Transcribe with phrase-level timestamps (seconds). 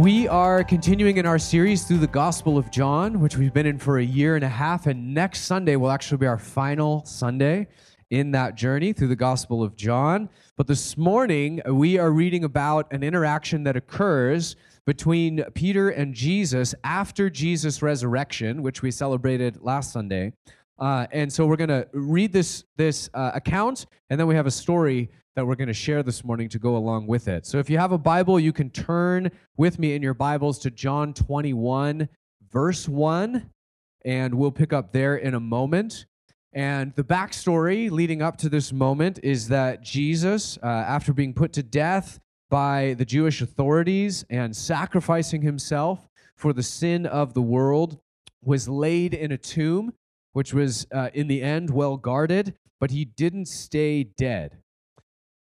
[0.00, 3.76] We are continuing in our series through the Gospel of John, which we've been in
[3.76, 4.86] for a year and a half.
[4.86, 7.66] And next Sunday will actually be our final Sunday
[8.08, 10.30] in that journey through the Gospel of John.
[10.56, 16.74] But this morning, we are reading about an interaction that occurs between Peter and Jesus
[16.82, 20.32] after Jesus' resurrection, which we celebrated last Sunday.
[20.78, 24.46] Uh, and so we're going to read this, this uh, account, and then we have
[24.46, 27.46] a story that we're going to share this morning to go along with it.
[27.46, 30.70] So if you have a Bible, you can turn with me in your Bibles to
[30.70, 32.08] John 21,
[32.50, 33.50] verse 1,
[34.04, 36.06] and we'll pick up there in a moment.
[36.52, 41.52] And the backstory leading up to this moment is that Jesus, uh, after being put
[41.52, 48.00] to death by the Jewish authorities and sacrificing himself for the sin of the world,
[48.42, 49.92] was laid in a tomb,
[50.32, 54.58] which was uh, in the end well guarded, but he didn't stay dead.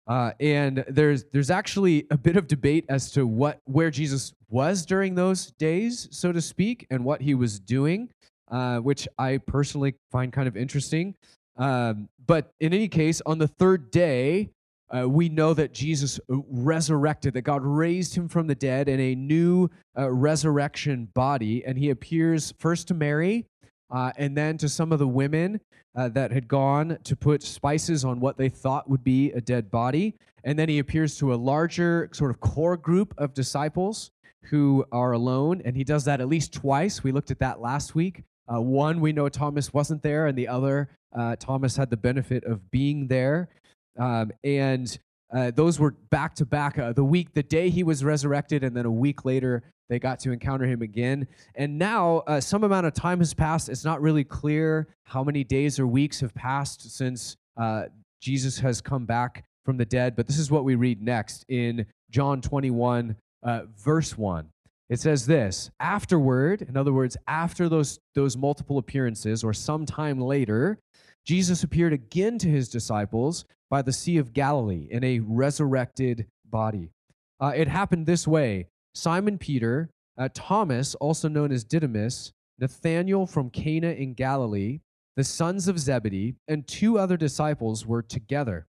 [0.09, 4.83] Uh, and there's there's actually a bit of debate as to what where Jesus was
[4.83, 8.09] during those days, so to speak, and what he was doing,
[8.49, 11.15] uh, which I personally find kind of interesting.
[11.57, 14.49] Um, but in any case, on the third day,
[14.89, 19.13] uh, we know that Jesus resurrected, that God raised him from the dead in a
[19.13, 23.45] new uh, resurrection body, and he appears first to Mary,
[23.91, 25.59] uh, and then to some of the women
[25.95, 29.71] uh, that had gone to put spices on what they thought would be a dead
[29.71, 30.15] body.
[30.43, 34.11] And then he appears to a larger sort of core group of disciples
[34.43, 35.61] who are alone.
[35.65, 37.03] And he does that at least twice.
[37.03, 38.23] We looked at that last week.
[38.51, 42.43] Uh, one, we know Thomas wasn't there, and the other, uh, Thomas had the benefit
[42.45, 43.49] of being there.
[43.99, 44.97] Um, and
[45.33, 46.77] uh, those were back to back.
[46.77, 50.19] Uh, the week, the day he was resurrected, and then a week later, they got
[50.21, 51.27] to encounter him again.
[51.55, 53.69] And now, uh, some amount of time has passed.
[53.69, 57.85] It's not really clear how many days or weeks have passed since uh,
[58.21, 60.15] Jesus has come back from the dead.
[60.15, 64.49] But this is what we read next in John 21, uh, verse 1.
[64.89, 70.79] It says this Afterward, in other words, after those, those multiple appearances, or sometime later,
[71.29, 76.89] Jesus appeared again to his disciples by the Sea of Galilee in a resurrected body.
[77.39, 83.51] Uh, it happened this way Simon Peter, uh, Thomas, also known as Didymus, Nathanael from
[83.51, 84.79] Cana in Galilee,
[85.17, 88.65] the sons of Zebedee, and two other disciples were together.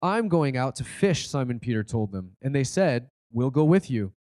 [0.00, 3.90] I'm going out to fish, Simon Peter told them, and they said, We'll go with
[3.90, 4.14] you.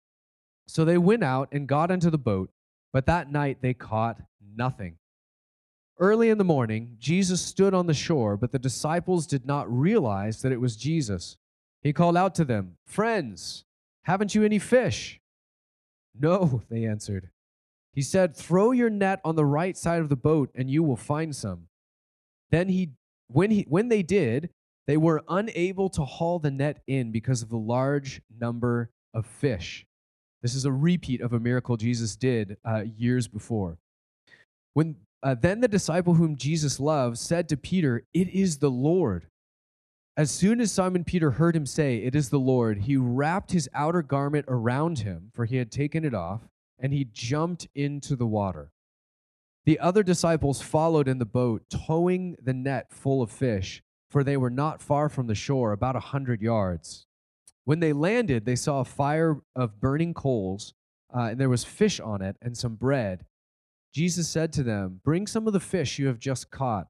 [0.67, 2.49] So they went out and got into the boat,
[2.91, 4.19] but that night they caught
[4.57, 4.97] nothing.
[5.97, 10.41] Early in the morning, Jesus stood on the shore, but the disciples did not realize
[10.41, 11.37] that it was Jesus.
[11.81, 13.63] He called out to them, Friends,
[14.03, 15.21] haven't you any fish?
[16.19, 17.29] No, they answered.
[17.93, 20.97] He said, Throw your net on the right side of the boat, and you will
[20.97, 21.67] find some.
[22.51, 22.91] Then he,
[23.27, 24.49] when, he, when they did,
[24.87, 29.85] they were unable to haul the net in because of the large number of fish.
[30.41, 33.77] This is a repeat of a miracle Jesus did uh, years before.
[34.73, 39.27] When uh, then the disciple whom Jesus loved said to Peter, "It is the Lord."
[40.17, 43.67] As soon as Simon Peter heard him say, It is the Lord, he wrapped his
[43.73, 46.47] outer garment around him, for he had taken it off,
[46.79, 48.71] and he jumped into the water.
[49.65, 54.37] The other disciples followed in the boat, towing the net full of fish, for they
[54.37, 57.07] were not far from the shore, about a hundred yards.
[57.65, 60.73] When they landed, they saw a fire of burning coals,
[61.13, 63.25] uh, and there was fish on it and some bread.
[63.95, 66.87] Jesus said to them, Bring some of the fish you have just caught.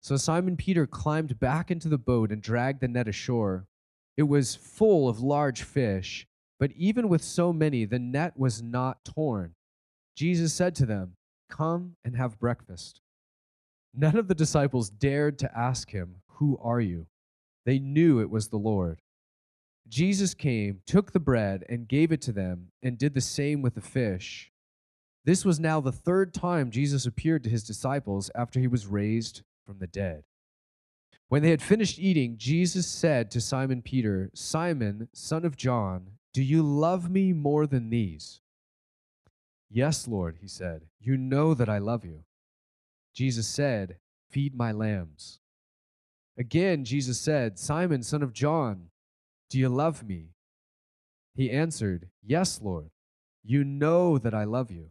[0.00, 3.66] So Simon Peter climbed back into the boat and dragged the net ashore.
[4.16, 6.26] It was full of large fish,
[6.58, 9.54] but even with so many, the net was not torn.
[10.16, 11.16] Jesus said to them,
[11.50, 13.02] Come and have breakfast.
[13.92, 17.06] None of the disciples dared to ask him, Who are you?
[17.66, 19.02] They knew it was the Lord.
[19.88, 23.74] Jesus came, took the bread, and gave it to them, and did the same with
[23.74, 24.50] the fish.
[25.24, 29.42] This was now the third time Jesus appeared to his disciples after he was raised
[29.66, 30.24] from the dead.
[31.28, 36.42] When they had finished eating, Jesus said to Simon Peter, Simon, son of John, do
[36.42, 38.40] you love me more than these?
[39.70, 42.24] Yes, Lord, he said, you know that I love you.
[43.14, 43.96] Jesus said,
[44.30, 45.38] Feed my lambs.
[46.36, 48.90] Again, Jesus said, Simon, son of John,
[49.48, 50.30] do you love me?
[51.34, 52.90] He answered, Yes, Lord,
[53.44, 54.90] you know that I love you.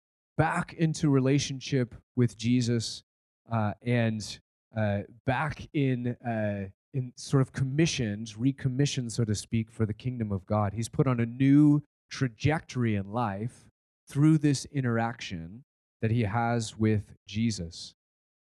[0.37, 3.03] back into relationship with Jesus
[3.51, 4.39] uh, and
[4.77, 10.31] uh, back in uh, in sort of commissioned, recommissioned, so to speak, for the kingdom
[10.31, 10.73] of God.
[10.73, 13.69] He's put on a new trajectory in life
[14.09, 15.63] through this interaction
[16.01, 17.93] that he has with Jesus.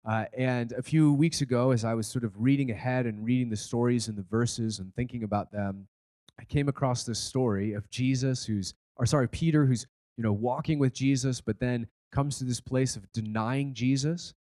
[0.05, 3.51] Uh, and a few weeks ago, as I was sort of reading ahead and reading
[3.51, 5.87] the stories and the verses and thinking about them,
[6.39, 9.87] I came across this story of Jesus who's, or sorry, Peter who's,
[10.21, 14.35] you know, walking with Jesus, but then comes to this place of denying Jesus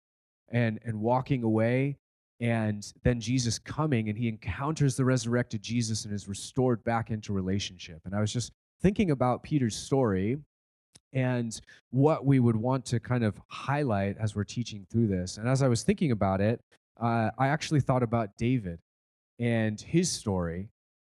[0.50, 1.96] and, and walking away.
[2.38, 7.32] And then Jesus coming and he encounters the resurrected Jesus and is restored back into
[7.32, 8.02] relationship.
[8.04, 10.36] And I was just thinking about Peter's story
[11.14, 15.38] and what we would want to kind of highlight as we're teaching through this.
[15.38, 16.60] And as I was thinking about it,
[17.00, 18.80] uh, I actually thought about David
[19.38, 20.68] and his story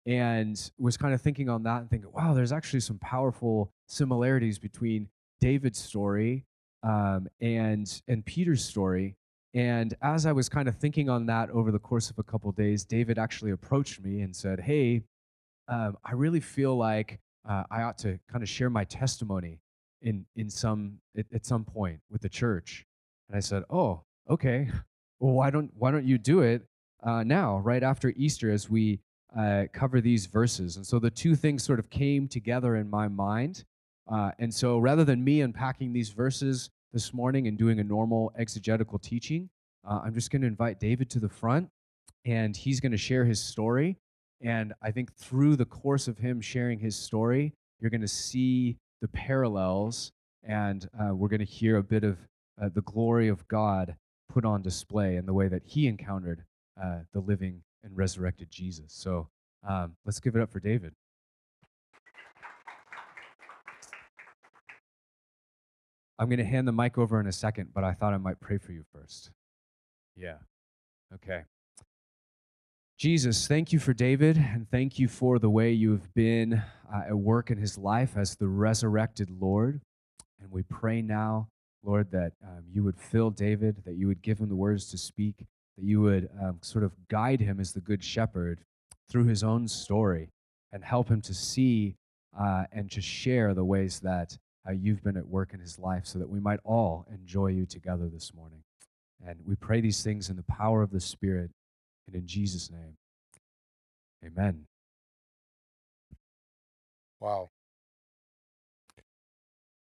[0.05, 4.57] and was kind of thinking on that and thinking, wow, there's actually some powerful similarities
[4.57, 5.07] between
[5.39, 6.45] David's story
[6.83, 9.15] um, and and Peter's story.
[9.53, 12.49] And as I was kind of thinking on that over the course of a couple
[12.49, 15.03] of days, David actually approached me and said, "Hey,
[15.67, 19.59] um, I really feel like uh, I ought to kind of share my testimony
[20.01, 22.85] in in some at, at some point with the church."
[23.29, 24.69] And I said, "Oh, okay.
[25.23, 26.63] Well, why don't why don't you do it
[27.03, 29.01] uh, now, right after Easter, as we
[29.37, 33.07] uh, cover these verses?" And so the two things sort of came together in my
[33.07, 33.63] mind.
[34.11, 38.31] Uh, and so rather than me unpacking these verses this morning and doing a normal
[38.37, 39.49] exegetical teaching,
[39.87, 41.69] uh, I'm just going to invite David to the front
[42.25, 43.97] and he's going to share his story.
[44.41, 48.77] And I think through the course of him sharing his story, you're going to see
[49.01, 50.11] the parallels
[50.43, 52.17] and uh, we're going to hear a bit of
[52.61, 53.95] uh, the glory of God
[54.29, 56.43] put on display in the way that he encountered
[56.81, 58.93] uh, the living and resurrected Jesus.
[58.93, 59.29] So
[59.67, 60.93] um, let's give it up for David.
[66.19, 68.39] I'm going to hand the mic over in a second, but I thought I might
[68.39, 69.31] pray for you first.
[70.15, 70.37] Yeah.
[71.11, 71.45] Okay.
[72.99, 76.61] Jesus, thank you for David, and thank you for the way you have been
[76.93, 79.81] uh, at work in his life as the resurrected Lord.
[80.39, 81.47] And we pray now,
[81.83, 84.99] Lord, that um, you would fill David, that you would give him the words to
[84.99, 85.47] speak,
[85.81, 88.59] that you would um, sort of guide him as the good shepherd
[89.09, 90.29] through his own story
[90.71, 91.95] and help him to see
[92.39, 96.05] uh, and to share the ways that how you've been at work in his life
[96.05, 98.61] so that we might all enjoy you together this morning.
[99.25, 101.49] And we pray these things in the power of the Spirit
[102.07, 102.95] and in Jesus' name.
[104.23, 104.65] Amen.
[107.19, 107.49] Wow.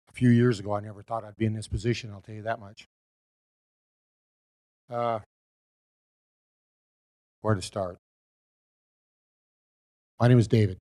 [0.08, 2.42] A few years ago, I never thought I'd be in this position, I'll tell you
[2.42, 2.86] that much.
[4.88, 5.20] Uh,
[7.42, 7.98] where to start?
[10.20, 10.78] My name is David.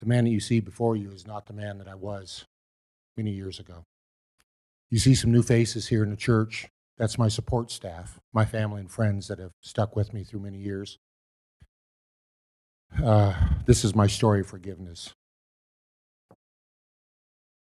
[0.00, 2.44] The man that you see before you is not the man that I was
[3.16, 3.84] many years ago.
[4.90, 6.68] You see some new faces here in the church.
[6.96, 10.58] That's my support staff, my family and friends that have stuck with me through many
[10.58, 10.98] years.
[13.04, 13.34] Uh,
[13.66, 15.12] this is my story of forgiveness,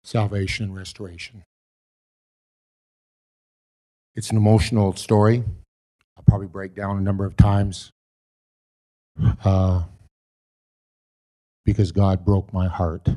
[0.04, 1.42] salvation, and restoration.
[4.14, 5.42] It's an emotional story.
[6.24, 7.92] I'll probably break down a number of times.
[9.44, 9.82] Uh,
[11.64, 13.08] because God broke my heart.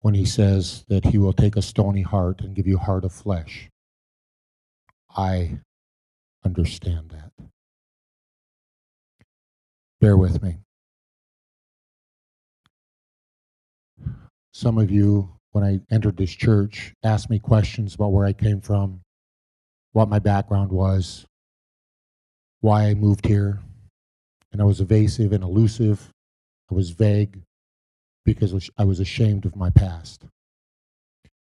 [0.00, 3.04] When he says that he will take a stony heart and give you a heart
[3.04, 3.68] of flesh,
[5.14, 5.58] I
[6.44, 7.32] understand that.
[10.00, 10.56] Bear with me.
[14.52, 18.62] Some of you, when I entered this church, asked me questions about where I came
[18.62, 19.02] from,
[19.92, 21.26] what my background was,
[22.60, 23.60] why I moved here,
[24.52, 26.10] and I was evasive and elusive.
[26.70, 27.40] I was vague
[28.24, 30.24] because I was ashamed of my past.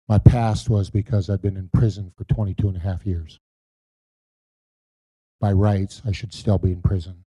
[0.09, 3.39] My past was because I've been in prison for 22 and a half years.
[5.41, 7.25] By rights, I should still be in prison.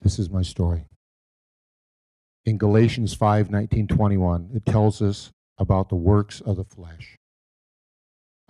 [0.00, 0.86] This is my story.
[2.46, 7.18] In Galatians 5 19, 21, it tells us about the works of the flesh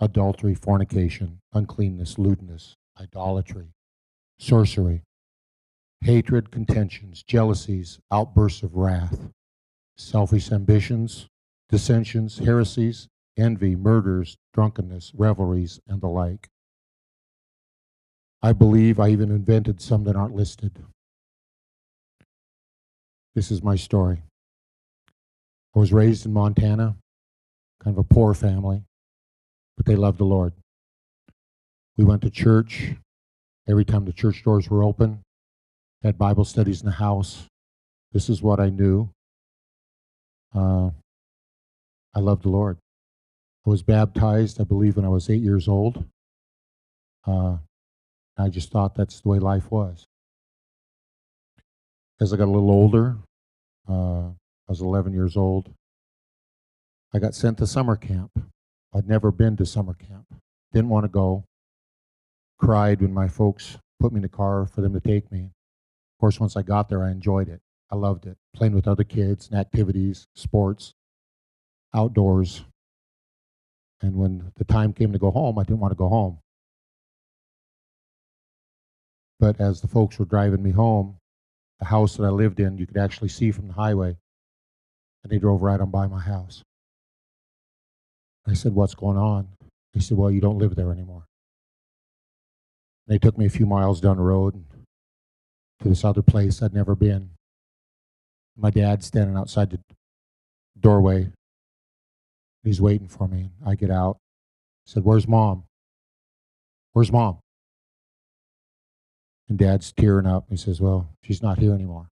[0.01, 3.67] adultery, fornication, uncleanness, lewdness, idolatry,
[4.39, 5.03] sorcery,
[6.01, 9.29] hatred, contentions, jealousies, outbursts of wrath,
[9.95, 11.27] selfish ambitions,
[11.69, 16.49] dissensions, heresies, envy, murders, drunkenness, revelries, and the like.
[18.41, 20.83] I believe I even invented some that aren't listed.
[23.35, 24.23] This is my story.
[25.75, 26.97] I was raised in Montana,
[27.81, 28.83] kind of a poor family,
[29.81, 30.53] but they loved the Lord.
[31.97, 32.93] We went to church
[33.67, 35.23] every time the church doors were open.
[36.03, 37.47] had Bible studies in the house.
[38.11, 39.09] This is what I knew.
[40.53, 40.91] Uh,
[42.13, 42.77] I loved the Lord.
[43.65, 46.05] I was baptized, I believe, when I was eight years old.
[47.25, 47.57] Uh,
[48.37, 50.05] I just thought that's the way life was.
[52.19, 53.17] As I got a little older,
[53.89, 55.73] uh, I was 11 years old,
[57.15, 58.29] I got sent to summer camp.
[58.93, 60.25] I'd never been to summer camp.
[60.73, 61.45] Didn't want to go.
[62.57, 65.39] Cried when my folks put me in the car for them to take me.
[65.41, 67.61] Of course, once I got there, I enjoyed it.
[67.89, 68.37] I loved it.
[68.53, 70.93] Playing with other kids and activities, sports,
[71.93, 72.63] outdoors.
[74.01, 76.39] And when the time came to go home, I didn't want to go home.
[79.39, 81.17] But as the folks were driving me home,
[81.79, 84.17] the house that I lived in, you could actually see from the highway.
[85.23, 86.63] And they drove right on by my house.
[88.47, 89.47] I said, What's going on?
[89.93, 91.25] He said, Well, you don't live there anymore.
[93.07, 94.63] They took me a few miles down the road
[95.81, 97.31] to this other place I'd never been.
[98.55, 99.79] My dad's standing outside the
[100.79, 101.31] doorway.
[102.63, 103.51] He's waiting for me.
[103.65, 104.17] I get out.
[104.87, 105.63] I said, Where's mom?
[106.93, 107.39] Where's mom?
[109.49, 110.45] And dad's tearing up.
[110.49, 112.07] He says, Well, she's not here anymore.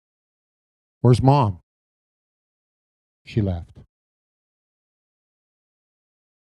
[1.02, 1.60] Where's mom?
[3.26, 3.78] She left.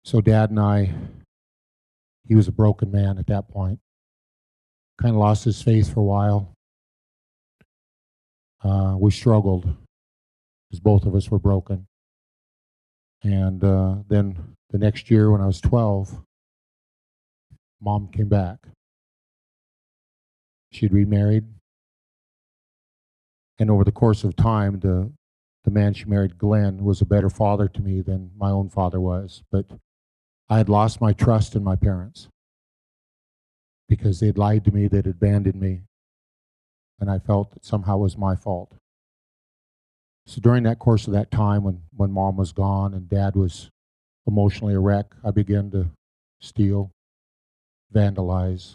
[0.06, 0.94] So dad and I,
[2.28, 3.80] he was a broken man at that point.
[5.02, 6.54] Kind of lost his faith for a while.
[8.64, 9.64] Uh, we struggled
[10.70, 11.88] because both of us were broken.
[13.24, 16.22] And uh, then the next year, when I was 12,
[17.82, 18.60] mom came back.
[20.72, 21.46] She'd remarried.
[23.58, 25.12] And over the course of time, the,
[25.64, 29.02] the man she married, Glenn, was a better father to me than my own father
[29.02, 29.42] was.
[29.52, 29.66] But
[30.50, 32.28] I had lost my trust in my parents
[33.88, 35.82] because they'd lied to me, they'd abandoned me,
[37.00, 38.74] and I felt that somehow it was my fault.
[40.28, 43.70] So during that course of that time when, when mom was gone and dad was
[44.28, 45.88] emotionally a wreck, I began to
[46.42, 46.92] steal,
[47.94, 48.74] vandalize,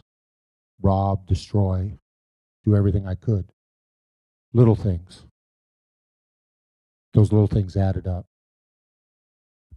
[0.81, 1.93] rob, destroy,
[2.65, 3.47] do everything I could.
[4.53, 5.25] Little things.
[7.15, 8.27] Those little things added up.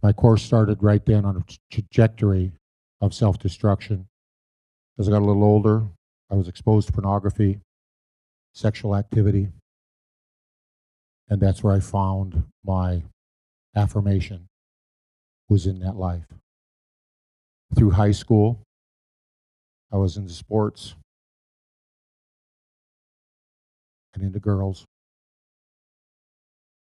[0.04, 2.52] My course started right then on a trajectory
[3.00, 4.06] of self destruction.
[4.98, 5.86] As I got a little older,
[6.30, 7.60] I was exposed to pornography,
[8.52, 9.48] sexual activity,
[11.30, 13.02] and that's where I found my
[13.74, 14.46] affirmation
[15.48, 16.26] was in that life.
[17.74, 18.60] Through high school,
[19.90, 20.96] I was into sports
[24.12, 24.84] and into girls.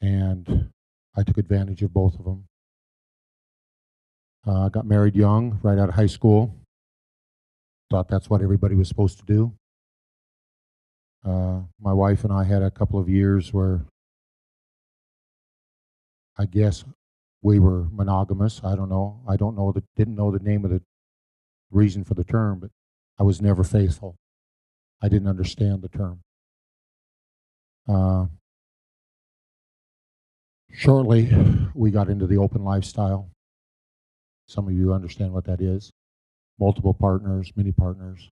[0.02, 0.72] And
[1.16, 2.44] I took advantage of both of them.
[4.46, 6.56] Uh, got married young, right out of high school.
[7.90, 9.54] Thought that's what everybody was supposed to do.
[11.26, 13.86] Uh, my wife and I had a couple of years where
[16.38, 16.86] I guess
[17.42, 18.62] we were monogamous.
[18.64, 19.22] I don't know.
[19.28, 20.82] I don't know the didn't know the name of the
[21.72, 22.72] reason for the term, but
[23.20, 24.16] I was never faithful.
[25.02, 26.22] I didn't understand the term.
[27.88, 28.28] Uh,
[30.72, 31.32] shortly,
[31.74, 33.30] we got into the open lifestyle.
[34.48, 35.92] Some of you understand what that is.
[36.60, 38.32] Multiple partners, many partners.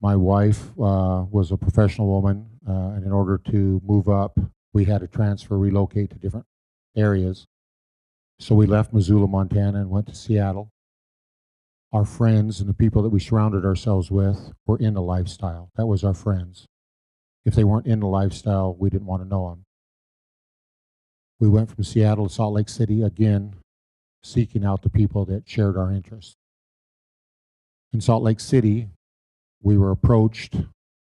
[0.00, 4.38] My wife uh, was a professional woman, uh, and in order to move up,
[4.72, 6.46] we had to transfer, relocate to different
[6.96, 7.46] areas.
[8.38, 10.70] So we left Missoula, Montana, and went to Seattle.
[11.92, 15.70] Our friends and the people that we surrounded ourselves with were in the lifestyle.
[15.76, 16.66] That was our friends.
[17.44, 19.64] If they weren't in the lifestyle, we didn't want to know them.
[21.40, 23.56] We went from Seattle to Salt Lake City again
[24.22, 26.36] seeking out the people that shared our interests.
[27.92, 28.88] In Salt Lake City,
[29.62, 30.56] we were approached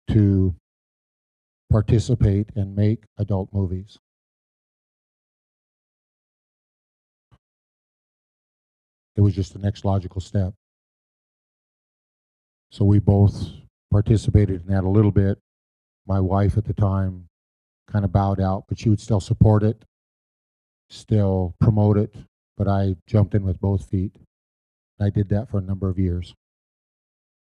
[0.10, 0.56] to
[1.72, 3.98] participate and make adult movies.
[9.16, 10.54] It was just the next logical step.
[12.72, 13.48] So we both
[13.92, 15.40] participated in that a little bit.
[16.06, 17.30] My wife at the time
[17.90, 19.86] kind of bowed out, but she would still support it,
[20.90, 22.14] still promote it,
[22.58, 24.16] but I jumped in with both feet.
[25.00, 26.34] I did that for a number of years.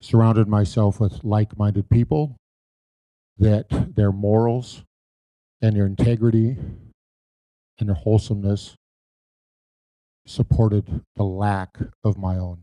[0.02, 2.36] Surrounded myself with like minded people
[3.38, 3.66] that
[3.96, 4.84] their morals
[5.62, 6.56] and their integrity
[7.78, 8.74] and their wholesomeness
[10.26, 12.62] supported the lack of my own.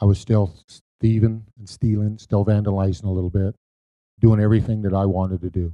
[0.00, 0.54] I was still
[1.00, 3.54] thieving and stealing, still vandalizing a little bit,
[4.20, 5.72] doing everything that I wanted to do.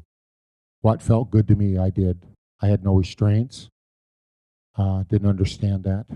[0.87, 2.23] What felt good to me, I did.
[2.62, 3.71] I had no restraints.
[4.78, 6.07] Uh, didn't understand that.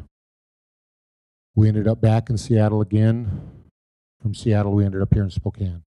[1.56, 3.50] We ended up back in Seattle again.
[4.22, 5.82] From Seattle, we ended up here in Spokane.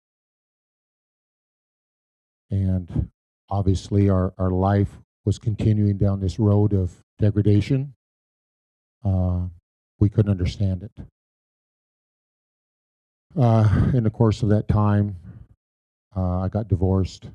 [2.50, 3.12] And
[3.52, 7.94] obviously, our, our life was continuing down this road of degradation.
[9.06, 9.42] Uh,
[10.00, 11.06] we couldn't understand it.
[13.40, 15.18] Uh, in the course of that time,
[16.18, 17.30] uh, I got divorced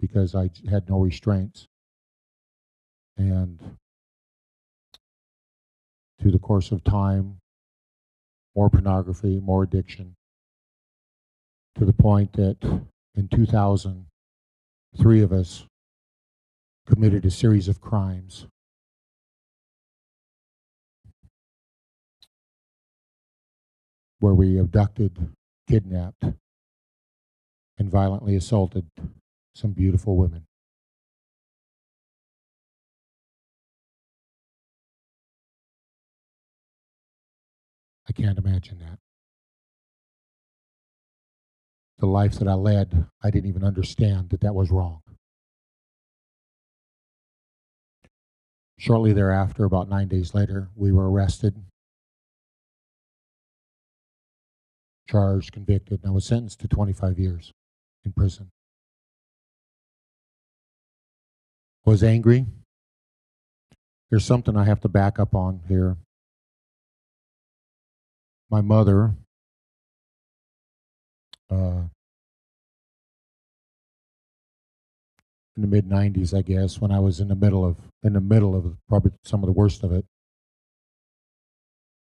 [0.00, 1.66] because I had no restraints.
[3.16, 3.60] And
[6.20, 7.38] through the course of time,
[8.54, 10.14] more pornography, more addiction,
[11.76, 12.56] to the point that
[13.14, 14.06] in 2000,
[14.96, 15.64] three of us
[16.86, 18.46] committed a series of crimes.
[24.20, 25.32] Where we abducted,
[25.68, 26.24] kidnapped,
[27.78, 28.86] and violently assaulted
[29.58, 30.46] some beautiful women.
[38.08, 38.98] I can't imagine that.
[41.98, 45.00] The life that I led, I didn't even understand that that was wrong.
[48.78, 51.56] Shortly thereafter, about nine days later, we were arrested,
[55.10, 57.52] charged, convicted, and I was sentenced to 25 years
[58.04, 58.52] in prison.
[61.88, 62.44] Was angry.
[64.10, 65.96] There's something I have to back up on here.
[68.50, 69.14] My mother
[71.50, 71.84] uh,
[75.56, 78.20] in the mid 90s i guess when i was in the middle of in the
[78.20, 80.04] middle of probably some of the worst of it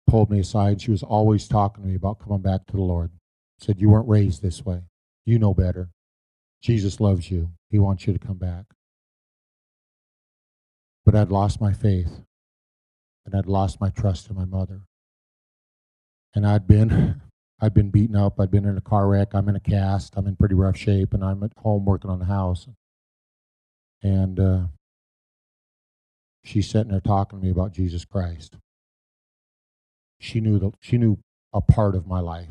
[0.07, 0.83] pulled me aside.
[0.83, 3.13] She was always talking to me about coming back to the lord.
[3.59, 4.83] Said you weren't raised this way.
[5.25, 5.89] You know better.
[6.61, 7.53] Jesus loves you.
[7.71, 8.67] He wants you to come back
[11.05, 12.21] but i'd lost my faith
[13.27, 14.83] and i'd lost my trust in my mother
[16.35, 17.21] and I'd been
[17.63, 18.41] I'd been beaten up.
[18.41, 19.35] I'd been in a car wreck.
[19.35, 20.15] I'm in a cast.
[20.17, 22.67] I'm in pretty rough shape, and I'm at home working on the house.
[24.03, 24.61] And uh,
[26.43, 28.57] she's sitting there talking to me about Jesus Christ.
[30.19, 31.19] She knew that she knew
[31.53, 32.49] a part of my life.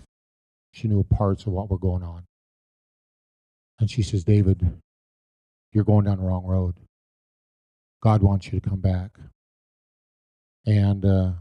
[0.72, 2.26] She knew parts of what were going on.
[3.80, 4.80] And she says, David,
[5.74, 6.76] you're going down the wrong road.
[8.02, 9.12] God wants you to come back.
[10.66, 11.32] And uh,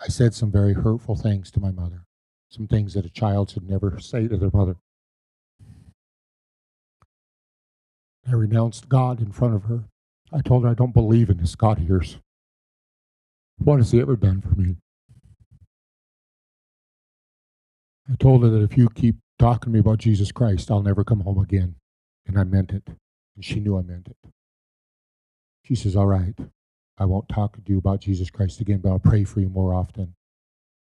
[0.00, 2.04] I said some very hurtful things to my mother,
[2.50, 4.76] some things that a child should never say to their mother.
[8.26, 9.84] I renounced God in front of her.
[10.32, 12.18] I told her I don't believe in this God of yours.
[13.58, 14.76] What has he ever done for me?
[18.10, 21.04] I told her that if you keep talking to me about Jesus Christ, I'll never
[21.04, 21.76] come home again.
[22.26, 22.88] And I meant it.
[23.34, 24.30] And she knew I meant it.
[25.64, 26.34] She says, All right.
[26.98, 29.74] I won't talk to you about Jesus Christ again, but I'll pray for you more
[29.74, 30.14] often.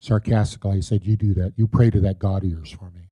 [0.02, 1.54] Sarcastically, I said, You do that.
[1.56, 3.10] You pray to that God of yours for me.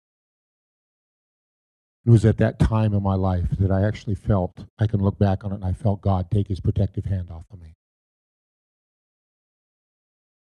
[2.06, 5.20] It was at that time in my life that I actually felt, I can look
[5.20, 7.76] back on it and I felt God take his protective hand off of me.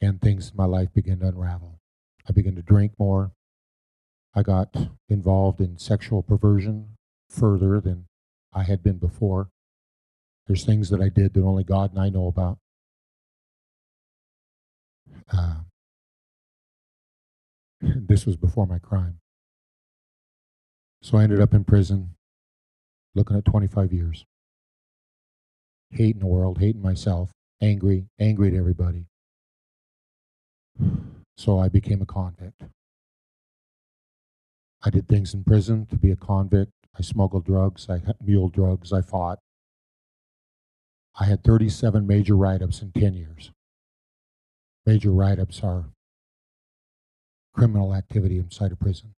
[0.01, 1.79] And things in my life began to unravel.
[2.27, 3.31] I began to drink more.
[4.35, 4.75] I got
[5.07, 6.97] involved in sexual perversion
[7.29, 8.07] further than
[8.53, 9.49] I had been before.
[10.47, 12.59] There's things that I did that only God and I know about.
[15.31, 15.55] Uh,
[17.81, 19.19] this was before my crime.
[21.01, 22.15] So I ended up in prison,
[23.15, 24.25] looking at 25 years.
[25.91, 29.05] Hating the world, hating myself, angry, angry at everybody.
[31.37, 32.63] So I became a convict.
[34.83, 36.71] I did things in prison to be a convict.
[36.97, 37.87] I smuggled drugs.
[37.89, 38.93] I mule drugs.
[38.93, 39.39] I fought.
[41.19, 43.51] I had 37 major write ups in 10 years.
[44.85, 45.85] Major write ups are
[47.53, 49.13] criminal activity inside a prison.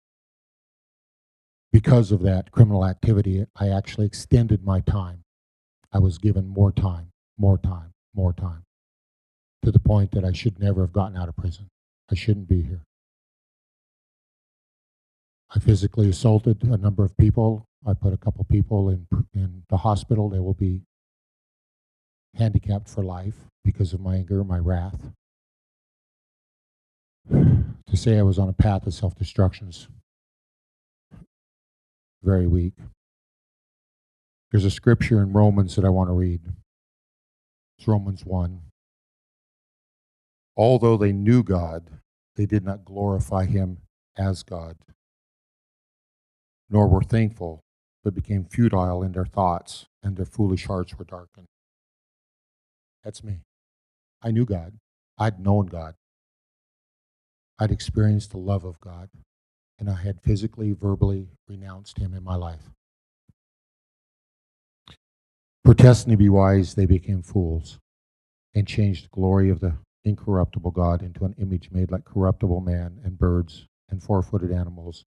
[1.71, 5.23] Because of that criminal activity, I actually extended my time.
[5.91, 8.63] I was given more time, more time, more time,
[9.63, 11.67] to the point that I should never have gotten out of prison.
[12.09, 12.84] I shouldn't be here.
[15.55, 17.65] I physically assaulted a number of people.
[17.87, 20.29] I put a couple people in, in the hospital.
[20.29, 20.81] They will be
[22.35, 25.11] handicapped for life because of my anger, my wrath.
[27.31, 29.87] to say I was on a path of self destruction is
[32.21, 32.73] very weak.
[34.51, 36.41] There's a scripture in Romans that I want to read.
[37.77, 38.61] It's Romans 1.
[40.57, 41.89] Although they knew God,
[42.35, 43.77] they did not glorify him
[44.17, 44.77] as God,
[46.69, 47.61] nor were thankful,
[48.03, 51.47] but became futile in their thoughts, and their foolish hearts were darkened.
[53.03, 53.39] That's me.
[54.21, 54.73] I knew God.
[55.17, 55.95] I'd known God.
[57.59, 59.09] I'd experienced the love of God,
[59.79, 62.71] and I had physically, verbally renounced Him in my life.
[65.63, 67.79] Protesting to be wise, they became fools
[68.53, 72.99] and changed the glory of the incorruptible God into an image made like corruptible man
[73.03, 75.03] and birds and four footed animals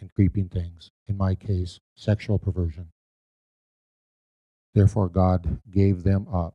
[0.00, 0.90] and creeping things.
[1.06, 2.88] In my case, sexual perversion.
[4.74, 6.54] Therefore, God gave them up.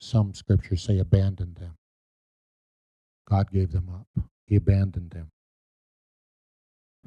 [0.00, 1.76] Some scriptures say abandoned them.
[3.28, 4.24] God gave them up.
[4.46, 5.30] He abandoned them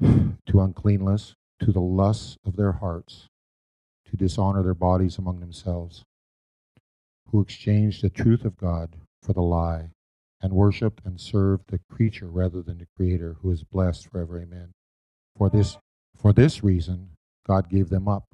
[0.46, 3.28] to uncleanness, to the lusts of their hearts,
[4.06, 6.04] to dishonor their bodies among themselves,
[7.30, 9.90] who exchanged the truth of God for the lie,
[10.44, 14.38] and worshiped and served the creature rather than the Creator, who is blessed forever.
[14.38, 14.74] Amen.
[15.38, 15.78] For this,
[16.20, 17.12] for this reason,
[17.48, 18.24] God gave them up.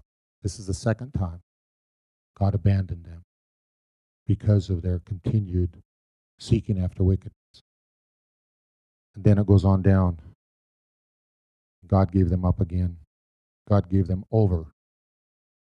[0.42, 1.40] This is the second time
[2.36, 3.22] God abandoned them
[4.26, 5.82] because of their continued
[6.40, 7.62] seeking after wickedness.
[9.14, 10.18] And then it goes on down.
[11.86, 12.96] God gave them up again.
[13.68, 14.74] God gave them over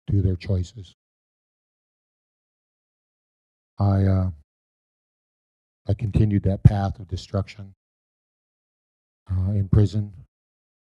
[0.10, 0.94] to their choices.
[3.80, 4.30] I uh,
[5.88, 7.74] I continued that path of destruction
[9.30, 10.14] uh, in prison,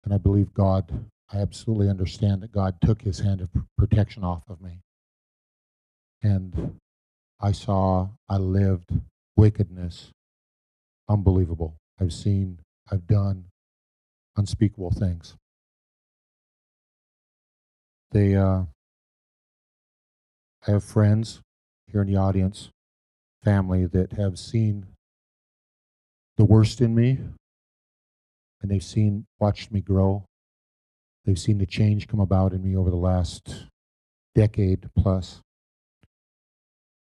[0.04, 0.92] and I believe God.
[1.32, 4.82] I absolutely understand that God took His hand of protection off of me,
[6.22, 6.80] and
[7.40, 8.92] I saw I lived
[9.36, 10.12] wickedness,
[11.10, 11.76] unbelievable.
[12.00, 12.60] I've seen,
[12.92, 13.46] I've done
[14.38, 15.36] unspeakable things.
[18.12, 18.64] They, uh,
[20.68, 21.42] I have friends
[21.92, 22.70] here in the audience,
[23.44, 24.86] family that have seen
[26.38, 27.20] the worst in me,
[28.62, 30.26] and they've seen, watched me grow.
[31.26, 33.68] They've seen the change come about in me over the last
[34.36, 35.42] decade plus.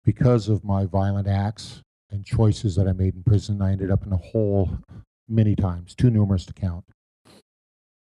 [0.05, 4.05] Because of my violent acts and choices that I made in prison, I ended up
[4.05, 4.77] in a hole
[5.27, 6.85] many times, too numerous to count.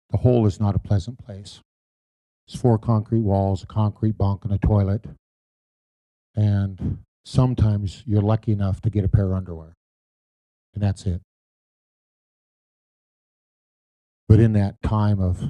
[0.09, 1.61] The hole is not a pleasant place.
[2.47, 5.05] It's four concrete walls, a concrete bunk, and a toilet.
[6.35, 9.75] And sometimes you're lucky enough to get a pair of underwear.
[10.73, 11.21] And that's it.
[14.27, 15.41] But in that time of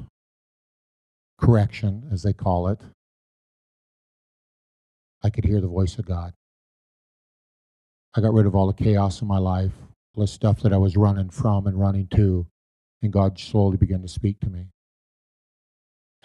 [1.39, 2.79] correction, as they call it,
[5.23, 6.33] I could hear the voice of God.
[8.15, 9.71] I got rid of all the chaos in my life,
[10.15, 12.45] all the stuff that I was running from and running to,
[13.01, 14.67] and God slowly began to speak to me.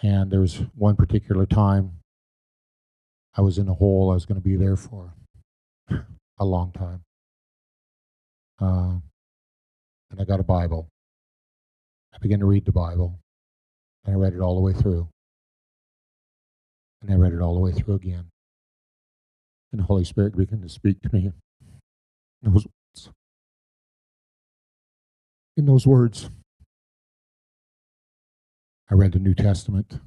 [0.01, 1.99] And there was one particular time
[3.35, 5.13] I was in a hole I was going to be there for
[6.39, 7.01] a long time.
[8.61, 8.99] Uh,
[10.11, 10.89] and I got a Bible.
[12.13, 13.19] I began to read the Bible,
[14.05, 15.07] and I read it all the way through.
[17.01, 18.25] And I read it all the way through again.
[19.71, 21.31] And the Holy Spirit began to speak to me
[22.43, 23.11] in those words.
[25.55, 26.29] In those words,
[28.89, 29.99] I read the New Testament.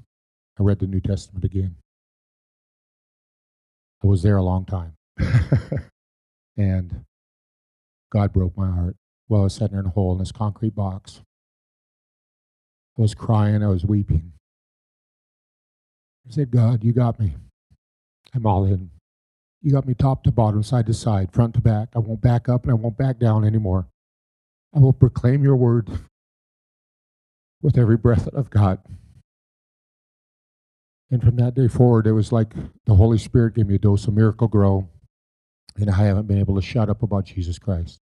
[0.58, 1.76] I read the New Testament again.
[4.02, 4.94] I was there a long time.
[6.56, 7.04] and
[8.10, 8.96] God broke my heart
[9.28, 11.22] while I was sitting in a hole in this concrete box.
[12.98, 14.32] I was crying, I was weeping.
[16.28, 17.34] I said, God, you got me.
[18.34, 18.90] I'm all in.
[19.62, 21.88] You got me top to bottom, side to side, front to back.
[21.94, 23.86] I won't back up and I won't back down anymore.
[24.74, 25.88] I will proclaim your word
[27.60, 28.84] with every breath that I've got.
[31.10, 32.54] And from that day forward, it was like
[32.86, 34.88] the Holy Spirit gave me a dose of Miracle-Gro,
[35.76, 38.00] and I haven't been able to shut up about Jesus Christ.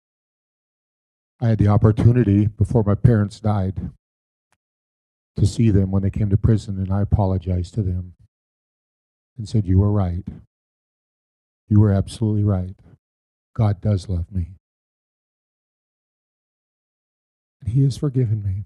[1.40, 3.90] I had the opportunity before my parents died
[5.37, 8.14] to see them when they came to prison, and I apologized to them
[9.38, 10.26] and said, You were right.
[11.68, 12.74] You were absolutely right.
[13.54, 14.52] God does love me.
[17.61, 18.64] And He has forgiven me.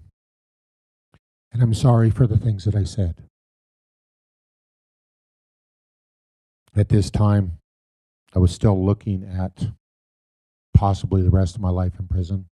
[1.53, 3.15] And I'm sorry for the things that I said.
[6.75, 7.59] At this time,
[8.35, 9.67] I was still looking at
[10.73, 12.47] possibly the rest of my life in prison.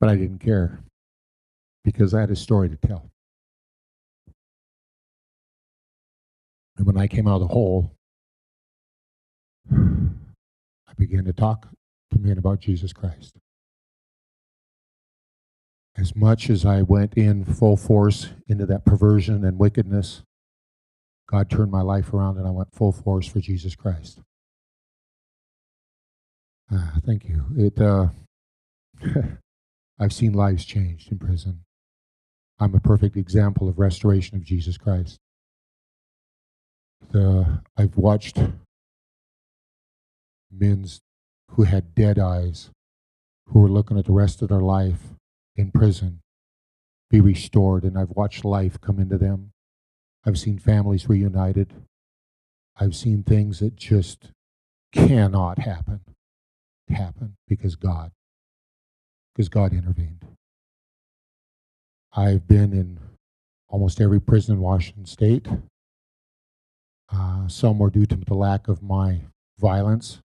[0.00, 0.80] But I didn't care
[1.84, 3.10] because I had a story to tell.
[6.76, 7.92] And when I came out of the hole,
[9.70, 11.68] I began to talk
[12.10, 13.38] to men about Jesus Christ
[15.98, 20.22] as much as I went in full force into that perversion and wickedness,
[21.28, 24.20] God turned my life around and I went full force for Jesus Christ.
[26.72, 27.44] Uh, thank you.
[27.56, 27.80] It.
[27.80, 28.08] Uh,
[29.98, 31.60] I've seen lives changed in prison.
[32.58, 35.18] I'm a perfect example of restoration of Jesus Christ.
[37.12, 38.38] The, I've watched
[40.50, 40.86] men
[41.52, 42.70] who had dead eyes
[43.48, 45.00] who were looking at the rest of their life
[45.54, 46.20] in prison
[47.10, 47.84] be restored.
[47.84, 49.52] And I've watched life come into them.
[50.26, 51.72] I've seen families reunited.
[52.78, 54.32] I've seen things that just
[54.92, 56.00] cannot happen
[56.88, 58.10] happen because God,
[59.34, 60.24] because God intervened.
[62.12, 62.98] I've been in
[63.68, 65.46] almost every prison in Washington State.
[67.12, 69.20] Uh, some were due to the lack of my
[69.58, 70.20] violence,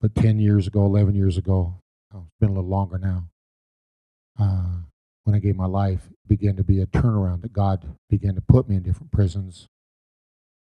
[0.00, 1.74] but 10 years ago, 11 years ago,
[2.14, 3.24] oh, it's been a little longer now,
[4.40, 4.78] uh,
[5.26, 8.68] when I gave my life, began to be a turnaround that God began to put
[8.68, 9.66] me in different prisons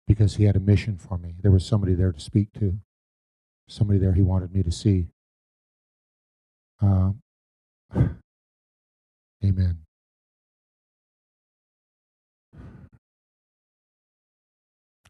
[0.08, 1.36] because He had a mission for me.
[1.40, 2.80] There was somebody there to speak to,
[3.70, 5.06] somebody there He wanted me to see.
[6.82, 7.12] Uh,
[9.46, 9.78] amen.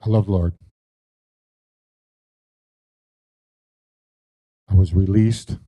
[0.02, 0.54] I love the Lord.
[4.70, 5.60] I was released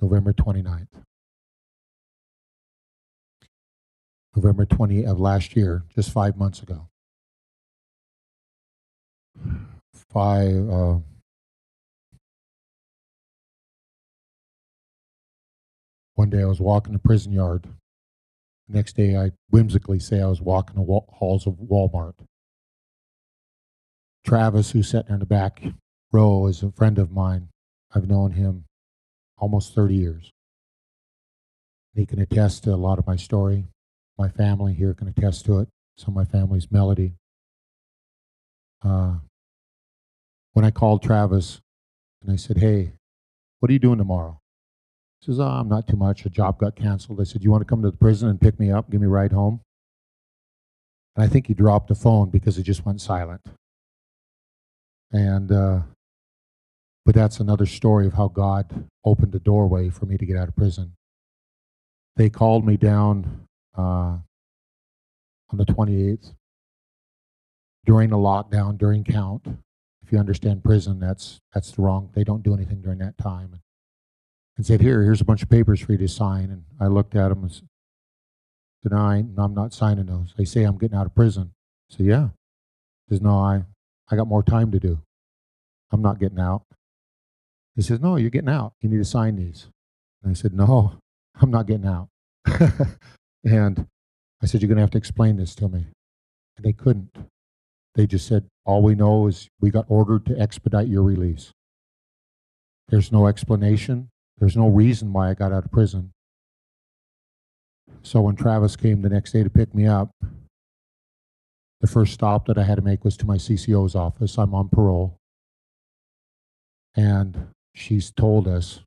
[0.00, 0.86] November 29th.
[4.36, 6.88] November 20 of last year, just five months ago.
[10.12, 10.98] Five, uh,
[16.14, 17.64] one day I was walking the prison yard.
[18.68, 22.14] The next day I whimsically say I was walking the halls of Walmart.
[24.22, 25.62] Travis, who's sitting in the back
[26.12, 27.48] row, is a friend of mine.
[27.94, 28.64] I've known him
[29.38, 30.32] almost 30 years.
[31.94, 33.64] He can attest to a lot of my story.
[34.18, 35.68] My family here can attest to it.
[35.96, 37.14] So my family's melody.
[38.84, 39.16] Uh,
[40.52, 41.60] when I called Travis
[42.22, 42.92] and I said, Hey,
[43.60, 44.40] what are you doing tomorrow?
[45.20, 46.24] He says, Oh, I'm not too much.
[46.24, 47.20] A job got canceled.
[47.20, 49.06] I said, You want to come to the prison and pick me up, give me
[49.06, 49.60] a ride home?
[51.14, 53.42] And I think he dropped the phone because it just went silent.
[55.12, 55.80] And, uh,
[57.04, 60.48] but that's another story of how God opened the doorway for me to get out
[60.48, 60.92] of prison.
[62.16, 63.45] They called me down
[63.76, 64.18] uh,
[65.50, 66.34] on the 28th
[67.84, 69.46] during the lockdown, during count.
[70.02, 72.10] If you understand prison, that's that's the wrong.
[72.14, 73.60] They don't do anything during that time.
[74.56, 77.16] And said, "Here, here's a bunch of papers for you to sign." And I looked
[77.16, 77.62] at them and
[78.84, 81.52] "Denying, I'm not signing those." They say I'm getting out of prison.
[81.90, 82.28] So yeah.
[83.08, 83.64] He says, "No, I
[84.08, 85.00] I got more time to do.
[85.90, 86.62] I'm not getting out.
[87.74, 88.72] He says, No, you're getting out.
[88.80, 89.68] You need to sign these.
[90.22, 90.94] And I said, No,
[91.40, 92.08] I'm not getting out.
[93.46, 93.86] and
[94.42, 95.86] I said, You're going to have to explain this to me.
[96.56, 97.16] And they couldn't.
[97.94, 101.52] They just said, All we know is we got ordered to expedite your release.
[102.88, 104.10] There's no explanation.
[104.38, 106.12] There's no reason why I got out of prison.
[108.02, 110.10] So when Travis came the next day to pick me up,
[111.80, 114.38] the first stop that I had to make was to my CCO's office.
[114.38, 115.16] I'm on parole.
[116.96, 118.80] And she's told us,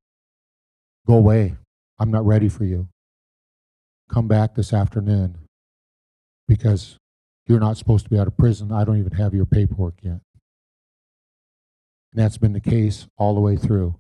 [1.07, 1.55] go away.
[1.99, 2.87] I'm not ready for you.
[4.09, 5.37] Come back this afternoon
[6.47, 6.97] because
[7.47, 8.71] you're not supposed to be out of prison.
[8.71, 10.19] I don't even have your paperwork yet.
[12.11, 13.95] And that's been the case all the way through.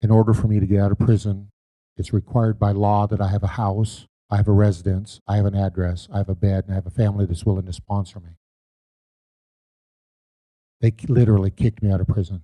[0.00, 1.50] In order for me to get out of prison,
[1.96, 5.46] it's required by law that I have a house I have a residence, I have
[5.46, 8.20] an address, I have a bed, and I have a family that's willing to sponsor
[8.20, 8.30] me.
[10.80, 12.42] They literally kicked me out of prison.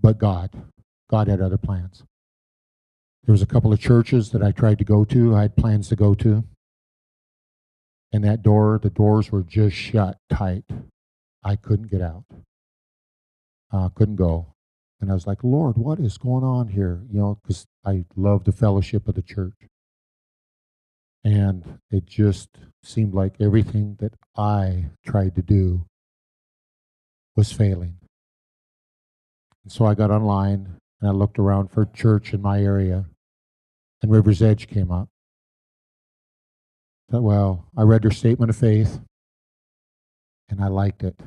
[0.00, 0.50] But God,
[1.10, 2.02] God had other plans.
[3.24, 5.88] There was a couple of churches that I tried to go to, I had plans
[5.88, 6.44] to go to.
[8.12, 10.64] And that door, the doors were just shut tight.
[11.42, 12.24] I couldn't get out.
[13.72, 14.54] Uh, couldn't go.
[15.00, 17.02] And I was like, Lord, what is going on here?
[17.10, 19.54] You know, because I love the fellowship of the church.
[21.24, 22.50] And it just
[22.82, 25.86] seemed like everything that I tried to do
[27.34, 27.96] was failing.
[29.64, 33.06] And so I got online and I looked around for church in my area,
[34.02, 35.08] and River's Edge came up.
[37.08, 39.00] Well, I read their statement of faith,
[40.48, 41.20] and I liked it.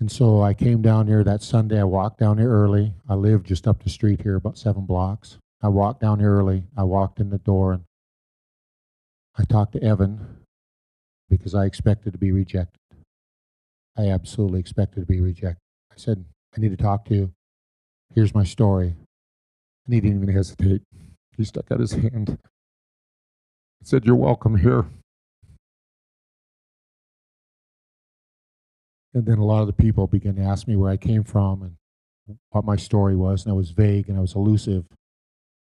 [0.00, 1.80] And so I came down here that Sunday.
[1.80, 2.92] I walked down here early.
[3.08, 5.38] I live just up the street here, about seven blocks.
[5.62, 6.64] I walked down here early.
[6.76, 7.84] I walked in the door and
[9.36, 10.44] I talked to Evan
[11.30, 12.80] because I expected to be rejected.
[13.96, 15.62] I absolutely expected to be rejected.
[15.90, 17.32] I said, I need to talk to you.
[18.14, 18.94] Here's my story.
[19.86, 20.82] And he didn't even hesitate.
[21.36, 22.38] He stuck out his hand.
[23.80, 24.86] He said, You're welcome here.
[29.12, 31.62] And then a lot of the people began to ask me where I came from
[31.62, 33.44] and what my story was.
[33.44, 34.84] And I was vague and I was elusive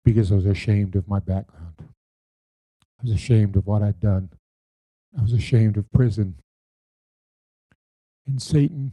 [0.05, 1.75] because I was ashamed of my background.
[1.81, 4.31] I was ashamed of what I'd done.
[5.19, 6.37] I was ashamed of prison.
[8.27, 8.93] And Satan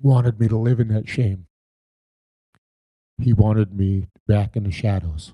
[0.00, 1.46] wanted me to live in that shame.
[3.18, 5.32] He wanted me back in the shadows.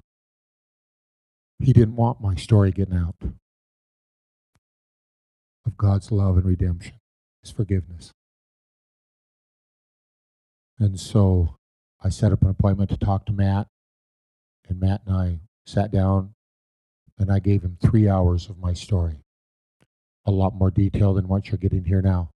[1.60, 3.16] He didn't want my story getting out
[5.66, 6.94] of God's love and redemption,
[7.42, 8.12] His forgiveness.
[10.78, 11.56] And so
[12.02, 13.66] I set up an appointment to talk to Matt,
[14.68, 16.32] and Matt and I sat down,
[17.18, 19.18] and I gave him three hours of my story,
[20.24, 22.30] a lot more detail than what you're getting here now.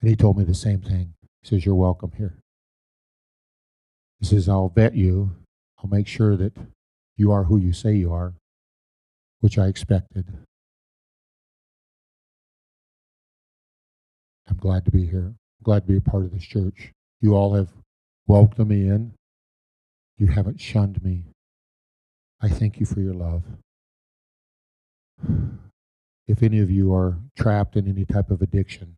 [0.00, 1.12] And he told me the same thing.
[1.42, 2.38] He says, You're welcome here.
[4.20, 5.32] He says, I'll vet you.
[5.78, 6.56] I'll make sure that
[7.16, 8.34] you are who you say you are,
[9.40, 10.26] which I expected.
[14.48, 15.34] I'm glad to be here.
[15.34, 16.92] I'm glad to be a part of this church.
[17.20, 17.68] You all have
[18.26, 19.14] welcomed me in.
[20.18, 21.24] You haven't shunned me.
[22.40, 23.42] I thank you for your love.
[26.26, 28.96] If any of you are trapped in any type of addiction,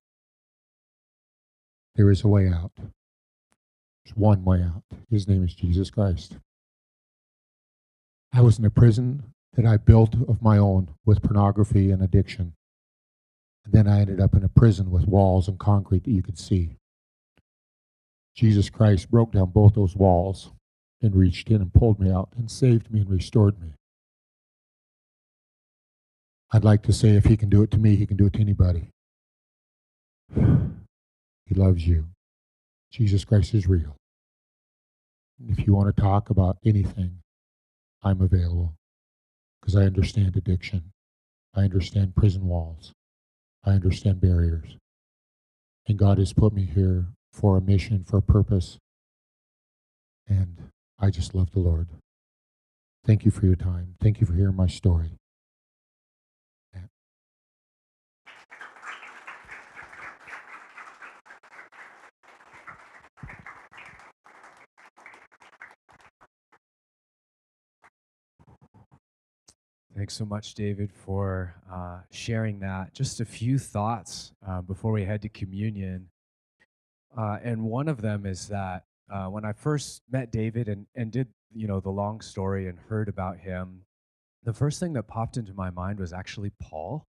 [1.95, 2.73] there is a way out.
[2.77, 4.83] There's one way out.
[5.11, 6.37] His name is Jesus Christ.
[8.33, 12.53] I was in a prison that I built of my own with pornography and addiction.
[13.65, 16.39] And then I ended up in a prison with walls and concrete that you could
[16.39, 16.77] see.
[18.35, 20.53] Jesus Christ broke down both those walls
[21.01, 23.69] and reached in and pulled me out and saved me and restored me.
[26.53, 28.35] I'd like to say if he can do it to me, he can do it
[28.35, 28.91] to anybody.
[30.35, 32.07] He loves you.
[32.91, 33.97] Jesus Christ is real.
[35.49, 37.19] If you want to talk about anything,
[38.03, 38.75] I'm available
[39.61, 40.93] because I understand addiction.
[41.55, 42.93] I understand prison walls.
[43.65, 44.77] I understand barriers.
[45.89, 48.79] And God has put me here for a mission, for a purpose.
[50.29, 51.89] And I just love the Lord.
[53.05, 53.95] Thank you for your time.
[54.01, 55.13] Thank you for hearing my story.
[69.97, 72.93] Thanks so much, David, for uh, sharing that.
[72.93, 76.11] Just a few thoughts uh, before we head to communion.
[77.17, 81.11] Uh, and one of them is that uh, when I first met David and, and
[81.11, 83.87] did you know the long story and heard about him,
[84.45, 87.07] the first thing that popped into my mind was actually Paul.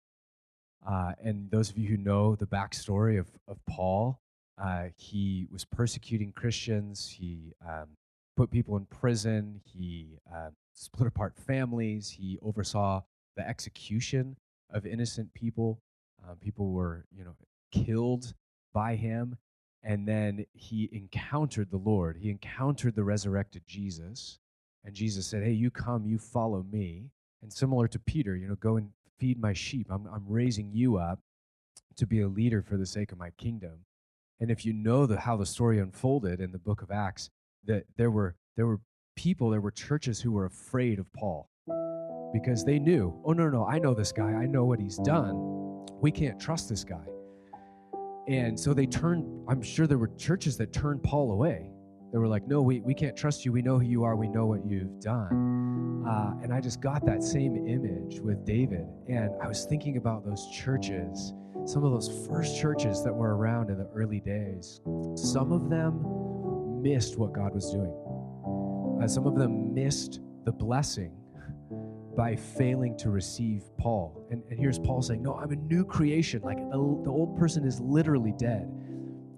[0.86, 4.20] Uh, and those of you who know the backstory of, of Paul,
[4.62, 7.08] uh, he was persecuting Christians.
[7.18, 7.96] He um,
[8.36, 9.62] put people in prison.
[9.64, 12.10] He uh, split apart families.
[12.10, 13.02] He oversaw
[13.36, 14.36] the execution
[14.70, 15.80] of innocent people.
[16.24, 17.36] Uh, people were, you know,
[17.72, 18.34] killed
[18.74, 19.38] by him.
[19.84, 22.18] And then he encountered the Lord.
[22.18, 24.40] He encountered the resurrected Jesus.
[24.86, 27.10] And Jesus said, Hey, you come, you follow me.
[27.42, 29.88] And similar to Peter, you know, go and feed my sheep.
[29.90, 31.20] I'm, I'm raising you up
[31.98, 33.86] to be a leader for the sake of my kingdom.
[34.40, 37.30] And if you know the, how the story unfolded in the book of Acts,
[37.66, 38.80] that there were there were
[39.16, 41.50] people, there were churches who were afraid of Paul
[42.34, 45.86] because they knew, oh no, no, I know this guy, I know what he's done.
[46.02, 47.06] We can't trust this guy.
[48.28, 51.70] And so they turned, I'm sure there were churches that turned Paul away.
[52.12, 53.52] They were like, no, we, we can't trust you.
[53.52, 54.16] We know who you are.
[54.16, 56.06] We know what you've done.
[56.08, 58.86] Uh, and I just got that same image with David.
[59.10, 61.34] And I was thinking about those churches,
[61.66, 64.80] some of those first churches that were around in the early days.
[65.16, 67.94] Some of them missed what God was doing.
[69.04, 71.12] Uh, some of them missed the blessing
[72.16, 74.26] by failing to receive Paul.
[74.32, 76.42] And, and here's Paul saying, No, I'm a new creation.
[76.42, 78.72] Like the, the old person is literally dead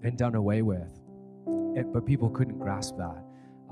[0.03, 0.99] and done away with.
[1.91, 3.23] But people couldn't grasp that.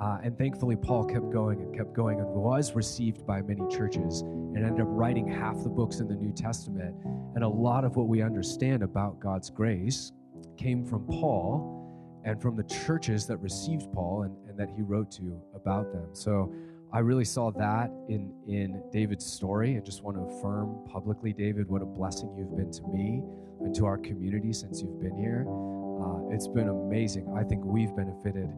[0.01, 4.21] Uh, and thankfully, Paul kept going and kept going and was received by many churches
[4.21, 6.95] and ended up writing half the books in the New Testament.
[7.35, 10.11] And a lot of what we understand about God's grace
[10.57, 15.11] came from Paul and from the churches that received Paul and, and that he wrote
[15.11, 16.07] to about them.
[16.13, 16.53] So
[16.91, 19.77] I really saw that in, in David's story.
[19.77, 23.23] I just want to affirm publicly, David, what a blessing you've been to me
[23.61, 25.47] and to our community since you've been here.
[25.49, 27.33] Uh, it's been amazing.
[27.35, 28.49] I think we've benefited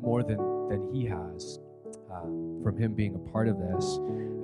[0.00, 1.58] more than, than he has
[2.10, 2.22] uh,
[2.62, 3.96] from him being a part of this.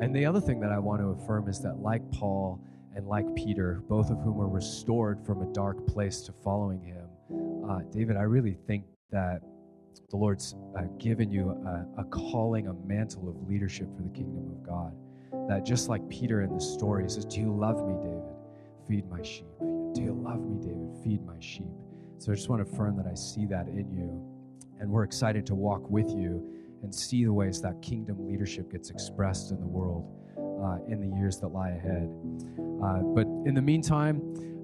[0.02, 2.60] And the other thing that I want to affirm is that, like Paul
[2.94, 7.06] and like Peter, both of whom were restored from a dark place to following him,
[7.66, 9.40] uh, David, I really think that
[10.10, 14.50] the Lord's uh, given you a, a, calling, a mantle of leadership for the kingdom
[14.50, 14.94] of God.
[15.48, 18.22] That just like Peter in the story says, Do you love me, David?
[18.86, 19.46] Feed my sheep.
[19.60, 20.90] Do you love me, David?
[21.02, 21.72] Feed my sheep.
[22.18, 24.22] So I just want to affirm that I see that in you.
[24.80, 26.46] And we're excited to walk with you
[26.82, 30.12] and see the ways that kingdom leadership gets expressed in the world
[30.62, 32.08] uh, in the years that lie ahead.
[32.82, 34.20] Uh, but in the meantime,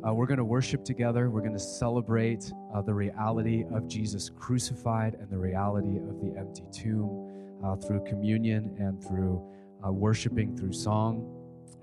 [0.08, 1.28] Uh, we're going to worship together.
[1.28, 6.34] We're going to celebrate uh, the reality of Jesus crucified and the reality of the
[6.38, 9.42] empty tomb uh, through communion and through
[9.86, 11.28] uh, worshiping through song.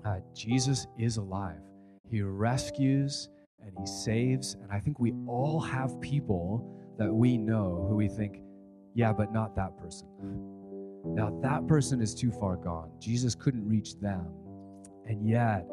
[0.04, 1.60] Uh, Jesus is alive.
[2.10, 3.28] He rescues
[3.60, 4.54] and he saves.
[4.54, 6.68] And I think we all have people
[6.98, 8.40] that we know who we think,
[8.94, 10.08] yeah, but not that person.
[11.04, 12.90] Now, that person is too far gone.
[12.98, 14.26] Jesus couldn't reach them.
[15.06, 15.68] And yet,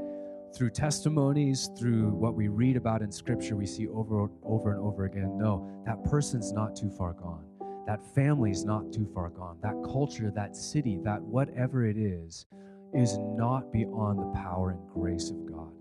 [0.55, 5.05] through testimonies, through what we read about in Scripture, we see over, over and over
[5.05, 7.45] again no, that person's not too far gone.
[7.87, 9.57] That family's not too far gone.
[9.61, 12.45] That culture, that city, that whatever it is,
[12.93, 15.71] is not beyond the power and grace of God.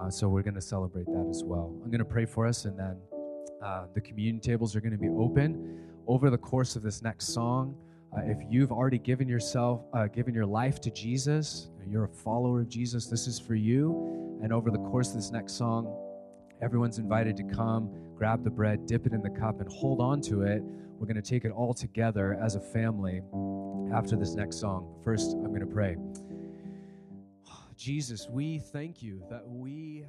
[0.00, 1.72] Uh, so we're going to celebrate that as well.
[1.82, 2.96] I'm going to pray for us, and then
[3.62, 7.28] uh, the communion tables are going to be open over the course of this next
[7.28, 7.74] song.
[8.16, 12.60] Uh, if you've already given yourself, uh, given your life to Jesus, you're a follower
[12.60, 14.38] of Jesus, this is for you.
[14.42, 15.92] And over the course of this next song,
[16.62, 20.20] everyone's invited to come, grab the bread, dip it in the cup, and hold on
[20.22, 20.62] to it.
[20.62, 23.22] We're going to take it all together as a family
[23.92, 24.94] after this next song.
[25.02, 25.96] First, I'm going to pray.
[27.76, 30.04] Jesus, we thank you that we.